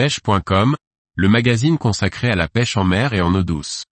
pêche.com, 0.00 0.76
le 1.14 1.28
magazine 1.28 1.76
consacré 1.76 2.30
à 2.30 2.34
la 2.34 2.48
pêche 2.48 2.78
en 2.78 2.84
mer 2.84 3.12
et 3.12 3.20
en 3.20 3.34
eau 3.34 3.42
douce. 3.42 3.84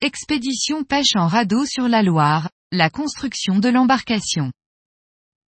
Expédition 0.00 0.82
pêche 0.82 1.14
en 1.14 1.28
radeau 1.28 1.64
sur 1.66 1.86
la 1.86 2.02
Loire, 2.02 2.50
la 2.72 2.90
construction 2.90 3.60
de 3.60 3.68
l'embarcation. 3.68 4.50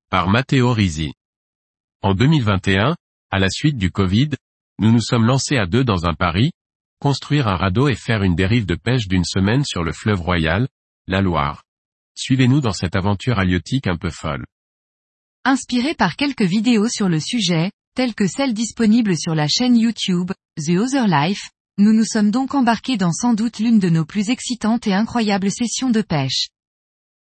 Par 0.08 0.28
Matteo 0.28 0.72
Risi. 0.72 1.14
En 2.00 2.14
2021, 2.14 2.94
à 3.32 3.38
la 3.40 3.50
suite 3.50 3.76
du 3.76 3.90
Covid, 3.90 4.28
nous 4.78 4.92
nous 4.92 5.00
sommes 5.00 5.26
lancés 5.26 5.56
à 5.56 5.66
deux 5.66 5.82
dans 5.82 6.06
un 6.06 6.14
pari, 6.14 6.52
construire 7.02 7.48
un 7.48 7.56
radeau 7.56 7.88
et 7.88 7.96
faire 7.96 8.22
une 8.22 8.36
dérive 8.36 8.64
de 8.64 8.76
pêche 8.76 9.08
d'une 9.08 9.24
semaine 9.24 9.64
sur 9.64 9.82
le 9.82 9.92
fleuve 9.92 10.20
royal, 10.20 10.68
la 11.08 11.20
Loire. 11.20 11.64
Suivez-nous 12.14 12.60
dans 12.60 12.72
cette 12.72 12.94
aventure 12.94 13.40
halieutique 13.40 13.88
un 13.88 13.96
peu 13.96 14.10
folle. 14.10 14.46
Inspiré 15.44 15.94
par 15.94 16.14
quelques 16.14 16.44
vidéos 16.44 16.86
sur 16.88 17.08
le 17.08 17.18
sujet, 17.18 17.72
telles 17.96 18.14
que 18.14 18.28
celles 18.28 18.54
disponibles 18.54 19.16
sur 19.18 19.34
la 19.34 19.48
chaîne 19.48 19.76
YouTube, 19.76 20.30
The 20.64 20.76
Other 20.78 21.08
Life, 21.08 21.50
nous 21.76 21.92
nous 21.92 22.04
sommes 22.04 22.30
donc 22.30 22.54
embarqués 22.54 22.96
dans 22.96 23.10
sans 23.10 23.34
doute 23.34 23.58
l'une 23.58 23.80
de 23.80 23.88
nos 23.88 24.04
plus 24.04 24.30
excitantes 24.30 24.86
et 24.86 24.94
incroyables 24.94 25.50
sessions 25.50 25.90
de 25.90 26.02
pêche. 26.02 26.50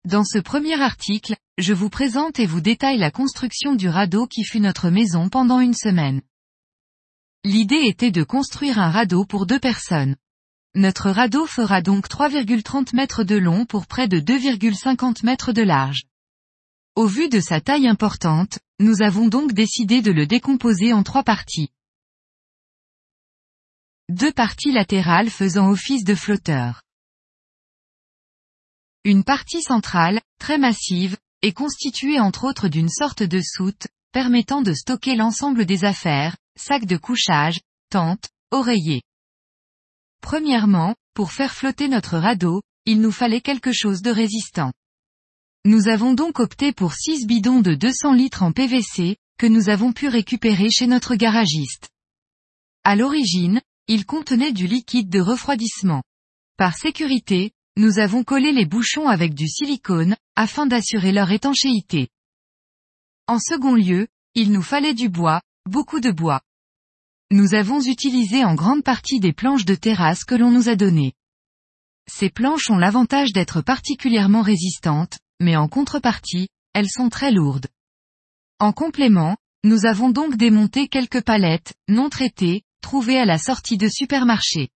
Dans 0.05 0.23
ce 0.23 0.37
premier 0.37 0.81
article, 0.81 1.35
je 1.57 1.73
vous 1.73 1.89
présente 1.89 2.39
et 2.39 2.45
vous 2.45 2.61
détaille 2.61 2.99
la 2.99 3.11
construction 3.11 3.75
du 3.75 3.89
radeau 3.89 4.27
qui 4.27 4.45
fut 4.45 4.61
notre 4.61 4.89
maison 4.89 5.27
pendant 5.27 5.59
une 5.59 5.73
semaine. 5.73 6.21
L'idée 7.43 7.83
était 7.85 8.11
de 8.11 8.23
construire 8.23 8.79
un 8.79 8.89
radeau 8.89 9.25
pour 9.25 9.45
deux 9.45 9.59
personnes. 9.59 10.15
Notre 10.75 11.09
radeau 11.09 11.45
fera 11.45 11.81
donc 11.81 12.07
3,30 12.07 12.95
mètres 12.95 13.23
de 13.23 13.35
long 13.35 13.65
pour 13.65 13.87
près 13.87 14.07
de 14.07 14.19
2,50 14.19 15.25
mètres 15.25 15.51
de 15.51 15.61
large. 15.61 16.03
Au 16.95 17.07
vu 17.07 17.29
de 17.29 17.39
sa 17.39 17.61
taille 17.61 17.87
importante, 17.87 18.59
nous 18.79 19.01
avons 19.01 19.27
donc 19.27 19.53
décidé 19.53 20.01
de 20.01 20.11
le 20.11 20.25
décomposer 20.25 20.93
en 20.93 21.03
trois 21.03 21.23
parties. 21.23 21.69
Deux 24.09 24.31
parties 24.31 24.71
latérales 24.71 25.29
faisant 25.29 25.69
office 25.69 26.03
de 26.03 26.15
flotteur. 26.15 26.81
Une 29.03 29.23
partie 29.23 29.61
centrale, 29.61 30.21
très 30.39 30.57
massive, 30.57 31.17
est 31.41 31.53
constituée 31.53 32.19
entre 32.19 32.45
autres 32.45 32.67
d'une 32.67 32.89
sorte 32.89 33.23
de 33.23 33.41
soute, 33.41 33.87
permettant 34.11 34.61
de 34.61 34.73
stocker 34.73 35.15
l'ensemble 35.15 35.65
des 35.65 35.85
affaires, 35.85 36.35
sacs 36.57 36.85
de 36.85 36.97
couchage, 36.97 37.59
tentes, 37.89 38.29
oreillers. 38.51 39.03
Premièrement, 40.21 40.95
pour 41.13 41.31
faire 41.31 41.53
flotter 41.53 41.87
notre 41.87 42.17
radeau, 42.17 42.61
il 42.85 43.01
nous 43.01 43.11
fallait 43.11 43.41
quelque 43.41 43.71
chose 43.71 44.01
de 44.01 44.11
résistant. 44.11 44.73
Nous 45.65 45.87
avons 45.87 46.13
donc 46.13 46.39
opté 46.39 46.71
pour 46.71 46.93
6 46.93 47.25
bidons 47.25 47.61
de 47.61 47.75
200 47.75 48.13
litres 48.13 48.43
en 48.43 48.51
PVC, 48.51 49.17
que 49.37 49.45
nous 49.45 49.69
avons 49.69 49.93
pu 49.93 50.07
récupérer 50.07 50.69
chez 50.69 50.87
notre 50.87 51.15
garagiste. 51.15 51.89
À 52.83 52.95
l'origine, 52.95 53.61
ils 53.87 54.05
contenaient 54.05 54.53
du 54.53 54.67
liquide 54.67 55.09
de 55.09 55.19
refroidissement. 55.19 56.03
Par 56.57 56.75
sécurité, 56.75 57.51
nous 57.75 57.99
avons 57.99 58.23
collé 58.23 58.51
les 58.51 58.65
bouchons 58.65 59.07
avec 59.07 59.33
du 59.33 59.47
silicone, 59.47 60.15
afin 60.35 60.65
d'assurer 60.65 61.11
leur 61.11 61.31
étanchéité. 61.31 62.07
En 63.27 63.39
second 63.39 63.75
lieu, 63.75 64.07
il 64.35 64.51
nous 64.51 64.63
fallait 64.63 64.93
du 64.93 65.09
bois, 65.09 65.41
beaucoup 65.65 65.99
de 65.99 66.11
bois. 66.11 66.41
Nous 67.29 67.55
avons 67.55 67.81
utilisé 67.81 68.45
en 68.45 68.55
grande 68.55 68.83
partie 68.83 69.19
des 69.19 69.33
planches 69.33 69.65
de 69.65 69.75
terrasse 69.75 70.23
que 70.23 70.35
l'on 70.35 70.49
nous 70.49 70.69
a 70.69 70.75
données. 70.75 71.13
Ces 72.09 72.29
planches 72.29 72.69
ont 72.69 72.77
l'avantage 72.77 73.33
d'être 73.33 73.61
particulièrement 73.61 74.41
résistantes, 74.41 75.19
mais 75.41 75.57
en 75.57 75.67
contrepartie, 75.67 76.47
elles 76.73 76.89
sont 76.89 77.09
très 77.09 77.31
lourdes. 77.31 77.67
En 78.59 78.71
complément, 78.71 79.35
nous 79.65 79.85
avons 79.85 80.09
donc 80.09 80.37
démonté 80.37 80.87
quelques 80.87 81.21
palettes, 81.21 81.73
non 81.89 82.09
traitées, 82.09 82.63
trouvées 82.81 83.19
à 83.19 83.25
la 83.25 83.37
sortie 83.37 83.77
de 83.77 83.89
supermarché. 83.89 84.69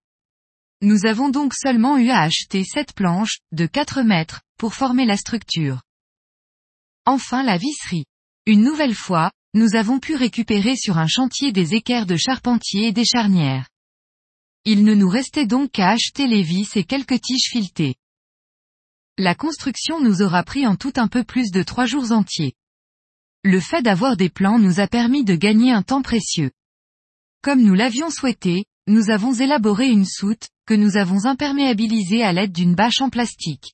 Nous 0.81 1.06
avons 1.06 1.30
donc 1.30 1.54
seulement 1.54 1.98
eu 1.98 2.09
à 2.09 2.20
acheter 2.20 2.66
sept 2.66 2.92
planches, 2.94 3.40
de 3.54 3.66
4 3.66 4.02
mètres, 4.02 4.42
pour 4.58 4.74
former 4.74 5.06
la 5.06 5.16
structure. 5.16 5.84
Enfin 7.06 7.44
la 7.44 7.58
visserie. 7.58 8.06
Une 8.46 8.64
nouvelle 8.64 8.96
fois, 8.96 9.31
nous 9.53 9.75
avons 9.75 10.00
pu 10.00 10.16
récupérer 10.16 10.75
sur 10.78 10.97
un 10.97 11.07
chantier 11.07 11.51
des 11.51 11.75
équerres 11.75 12.06
de 12.06 12.16
charpentier 12.16 12.88
et 12.88 12.91
des 12.94 13.06
charnières. 13.06 13.67
Il 14.63 14.84
ne 14.85 14.94
nous 14.94 15.09
restait 15.09 15.45
donc 15.45 15.72
qu'à 15.72 15.89
acheter 15.89 16.28
les 16.28 16.41
vis 16.41 16.78
et 16.78 16.84
quelques 16.84 17.19
tiges 17.19 17.50
filetées. 17.50 17.95
La 19.17 19.35
construction 19.35 20.00
nous 20.00 20.22
aura 20.22 20.44
pris 20.44 20.66
en 20.66 20.75
tout 20.75 20.94
un 20.95 21.07
peu 21.07 21.23
plus 21.23 21.51
de 21.51 21.63
trois 21.63 21.85
jours 21.85 22.12
entiers. 22.12 22.53
Le 23.44 23.59
fait 23.59 23.81
d'avoir 23.81 24.16
des 24.16 24.29
plans 24.29 24.57
nous 24.57 24.79
a 24.79 24.88
permis 24.88 25.25
de 25.25 25.35
gagner 25.35 25.72
un 25.72 25.81
temps 25.81 26.01
précieux. 26.01 26.51
Comme 27.41 27.62
nous 27.62 27.73
l'avions 27.73 28.09
souhaité, 28.09 28.66
nous 28.88 29.09
avons 29.09 29.33
élaboré 29.33 29.89
une 29.89 30.06
soute, 30.06 30.47
que 30.66 30.73
nous 30.73 30.95
avons 30.95 31.25
imperméabilisée 31.25 32.23
à 32.23 32.31
l'aide 32.33 32.51
d'une 32.51 32.75
bâche 32.75 33.01
en 33.01 33.09
plastique. 33.09 33.73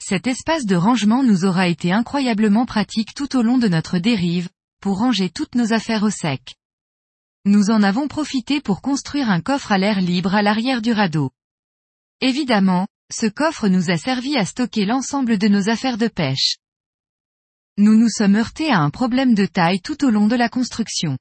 Cet 0.00 0.26
espace 0.26 0.64
de 0.64 0.76
rangement 0.76 1.22
nous 1.24 1.44
aura 1.44 1.68
été 1.68 1.92
incroyablement 1.92 2.66
pratique 2.66 3.14
tout 3.14 3.36
au 3.36 3.42
long 3.42 3.58
de 3.58 3.68
notre 3.68 3.98
dérive, 3.98 4.48
pour 4.80 4.98
ranger 4.98 5.30
toutes 5.30 5.54
nos 5.54 5.72
affaires 5.72 6.02
au 6.02 6.10
sec. 6.10 6.56
Nous 7.44 7.70
en 7.70 7.82
avons 7.82 8.08
profité 8.08 8.60
pour 8.60 8.82
construire 8.82 9.30
un 9.30 9.40
coffre 9.40 9.72
à 9.72 9.78
l'air 9.78 10.00
libre 10.00 10.34
à 10.34 10.42
l'arrière 10.42 10.82
du 10.82 10.92
radeau. 10.92 11.30
Évidemment, 12.20 12.86
ce 13.12 13.26
coffre 13.26 13.68
nous 13.68 13.90
a 13.90 13.96
servi 13.96 14.36
à 14.36 14.44
stocker 14.44 14.84
l'ensemble 14.84 15.38
de 15.38 15.48
nos 15.48 15.68
affaires 15.68 15.98
de 15.98 16.08
pêche. 16.08 16.56
Nous 17.78 17.96
nous 17.96 18.08
sommes 18.08 18.36
heurtés 18.36 18.70
à 18.70 18.80
un 18.80 18.90
problème 18.90 19.34
de 19.34 19.46
taille 19.46 19.80
tout 19.80 20.04
au 20.04 20.10
long 20.10 20.26
de 20.26 20.36
la 20.36 20.48
construction. 20.48 21.16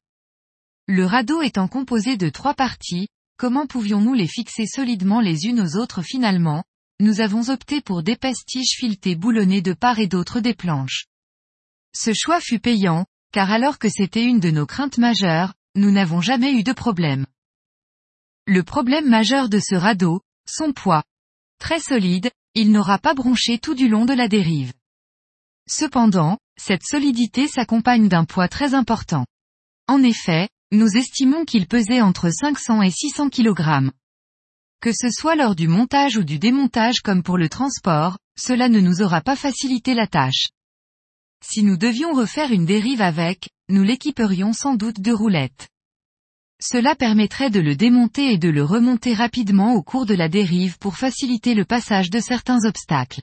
Le 0.87 1.05
radeau 1.05 1.41
étant 1.41 1.67
composé 1.67 2.17
de 2.17 2.29
trois 2.29 2.55
parties, 2.55 3.07
comment 3.37 3.67
pouvions-nous 3.67 4.13
les 4.13 4.27
fixer 4.27 4.65
solidement 4.65 5.21
les 5.21 5.45
unes 5.45 5.61
aux 5.61 5.77
autres 5.77 6.01
finalement, 6.01 6.63
nous 6.99 7.21
avons 7.21 7.49
opté 7.49 7.81
pour 7.81 8.01
d'épaisses 8.01 8.43
tiges 8.45 8.75
filetées 8.75 9.15
boulonnées 9.15 9.61
de 9.61 9.73
part 9.73 9.99
et 9.99 10.07
d'autre 10.07 10.39
des 10.39 10.55
planches. 10.55 11.05
Ce 11.93 12.11
choix 12.13 12.41
fut 12.41 12.59
payant, 12.59 13.05
car 13.31 13.51
alors 13.51 13.79
que 13.79 13.89
c'était 13.89 14.23
une 14.23 14.39
de 14.39 14.51
nos 14.51 14.65
craintes 14.65 14.97
majeures, 14.97 15.53
nous 15.75 15.91
n'avons 15.91 16.21
jamais 16.21 16.53
eu 16.53 16.63
de 16.63 16.73
problème. 16.73 17.25
Le 18.45 18.63
problème 18.63 19.09
majeur 19.09 19.49
de 19.49 19.59
ce 19.59 19.75
radeau, 19.75 20.21
son 20.47 20.71
poids. 20.73 21.03
Très 21.59 21.79
solide, 21.79 22.31
il 22.55 22.71
n'aura 22.71 22.97
pas 22.97 23.13
bronché 23.13 23.59
tout 23.59 23.75
du 23.75 23.87
long 23.87 24.05
de 24.05 24.13
la 24.13 24.27
dérive. 24.27 24.73
Cependant, 25.69 26.37
cette 26.57 26.83
solidité 26.83 27.47
s'accompagne 27.47 28.07
d'un 28.07 28.25
poids 28.25 28.47
très 28.47 28.73
important. 28.73 29.25
En 29.87 30.01
effet, 30.01 30.49
nous 30.71 30.97
estimons 30.97 31.45
qu'il 31.45 31.67
pesait 31.67 32.01
entre 32.01 32.29
500 32.29 32.81
et 32.81 32.91
600 32.91 33.29
kg. 33.29 33.91
Que 34.81 34.91
ce 34.91 35.09
soit 35.09 35.35
lors 35.35 35.55
du 35.55 35.67
montage 35.67 36.17
ou 36.17 36.23
du 36.23 36.39
démontage 36.39 37.01
comme 37.01 37.23
pour 37.23 37.37
le 37.37 37.49
transport, 37.49 38.17
cela 38.37 38.69
ne 38.69 38.79
nous 38.79 39.01
aura 39.01 39.21
pas 39.21 39.35
facilité 39.35 39.93
la 39.93 40.07
tâche. 40.07 40.47
Si 41.43 41.63
nous 41.63 41.77
devions 41.77 42.13
refaire 42.13 42.51
une 42.51 42.65
dérive 42.65 43.01
avec, 43.01 43.49
nous 43.69 43.83
l'équiperions 43.83 44.53
sans 44.53 44.75
doute 44.75 44.99
de 44.99 45.11
roulettes. 45.11 45.69
Cela 46.59 46.95
permettrait 46.95 47.51
de 47.51 47.59
le 47.59 47.75
démonter 47.75 48.33
et 48.33 48.37
de 48.37 48.49
le 48.49 48.63
remonter 48.63 49.13
rapidement 49.13 49.73
au 49.73 49.83
cours 49.83 50.05
de 50.07 50.15
la 50.15 50.27
dérive 50.27 50.79
pour 50.79 50.97
faciliter 50.97 51.53
le 51.53 51.65
passage 51.65 52.09
de 52.09 52.19
certains 52.19 52.65
obstacles. 52.65 53.21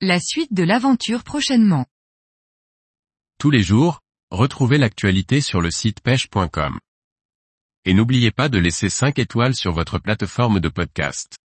La 0.00 0.20
suite 0.20 0.52
de 0.52 0.62
l'aventure 0.62 1.24
prochainement. 1.24 1.86
Tous 3.38 3.50
les 3.50 3.62
jours, 3.62 4.00
retrouvez 4.30 4.78
l'actualité 4.78 5.40
sur 5.40 5.60
le 5.60 5.70
site 5.70 6.00
pêche.com. 6.00 6.78
Et 7.84 7.94
n'oubliez 7.94 8.30
pas 8.30 8.48
de 8.48 8.58
laisser 8.58 8.88
5 8.88 9.18
étoiles 9.18 9.54
sur 9.54 9.72
votre 9.72 9.98
plateforme 9.98 10.60
de 10.60 10.68
podcast. 10.68 11.36